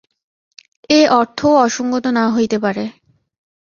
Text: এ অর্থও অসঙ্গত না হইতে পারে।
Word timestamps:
এ 0.89 0.99
অর্থও 1.11 1.51
অসঙ্গত 1.65 2.05
না 2.17 2.25
হইতে 2.29 2.57
পারে। 2.59 2.83